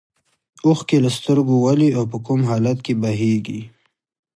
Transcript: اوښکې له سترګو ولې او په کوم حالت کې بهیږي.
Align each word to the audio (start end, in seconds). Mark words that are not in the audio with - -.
اوښکې 0.67 0.97
له 1.03 1.09
سترګو 1.17 1.55
ولې 1.65 1.89
او 1.97 2.03
په 2.11 2.17
کوم 2.25 2.39
حالت 2.49 2.77
کې 2.85 2.93
بهیږي. 3.01 3.61